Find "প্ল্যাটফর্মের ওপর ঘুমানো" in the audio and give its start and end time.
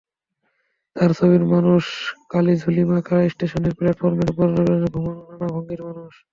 3.77-5.21